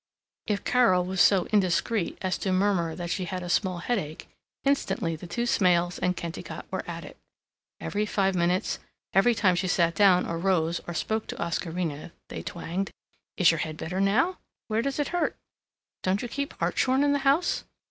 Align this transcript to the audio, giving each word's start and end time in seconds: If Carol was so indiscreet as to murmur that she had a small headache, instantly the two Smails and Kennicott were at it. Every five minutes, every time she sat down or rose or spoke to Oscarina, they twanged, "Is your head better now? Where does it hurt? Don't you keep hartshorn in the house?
If 0.47 0.63
Carol 0.63 1.05
was 1.05 1.21
so 1.21 1.43
indiscreet 1.51 2.17
as 2.23 2.35
to 2.39 2.51
murmur 2.51 2.95
that 2.95 3.11
she 3.11 3.25
had 3.25 3.43
a 3.43 3.49
small 3.49 3.77
headache, 3.77 4.27
instantly 4.63 5.15
the 5.15 5.27
two 5.27 5.43
Smails 5.43 5.99
and 6.01 6.17
Kennicott 6.17 6.65
were 6.71 6.83
at 6.89 7.05
it. 7.05 7.17
Every 7.79 8.07
five 8.07 8.33
minutes, 8.33 8.79
every 9.13 9.35
time 9.35 9.53
she 9.55 9.67
sat 9.67 9.93
down 9.93 10.25
or 10.25 10.39
rose 10.39 10.81
or 10.87 10.95
spoke 10.95 11.27
to 11.27 11.35
Oscarina, 11.39 12.13
they 12.29 12.41
twanged, 12.41 12.89
"Is 13.37 13.51
your 13.51 13.59
head 13.59 13.77
better 13.77 14.01
now? 14.01 14.39
Where 14.69 14.81
does 14.81 14.97
it 14.97 15.09
hurt? 15.09 15.35
Don't 16.01 16.23
you 16.23 16.27
keep 16.27 16.53
hartshorn 16.57 17.03
in 17.03 17.13
the 17.13 17.19
house? 17.19 17.65